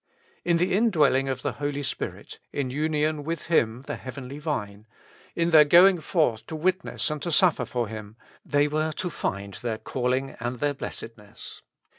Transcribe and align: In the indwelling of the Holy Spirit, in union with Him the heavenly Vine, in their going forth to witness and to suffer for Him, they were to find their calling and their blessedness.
In 0.43 0.57
the 0.57 0.73
indwelling 0.73 1.29
of 1.29 1.43
the 1.43 1.51
Holy 1.51 1.83
Spirit, 1.83 2.39
in 2.51 2.71
union 2.71 3.23
with 3.23 3.45
Him 3.45 3.83
the 3.85 3.97
heavenly 3.97 4.39
Vine, 4.39 4.87
in 5.35 5.51
their 5.51 5.63
going 5.63 5.99
forth 5.99 6.47
to 6.47 6.55
witness 6.55 7.11
and 7.11 7.21
to 7.21 7.31
suffer 7.31 7.65
for 7.65 7.87
Him, 7.87 8.17
they 8.43 8.67
were 8.67 8.93
to 8.93 9.11
find 9.11 9.53
their 9.61 9.77
calling 9.77 10.35
and 10.39 10.57
their 10.59 10.73
blessedness. 10.73 11.61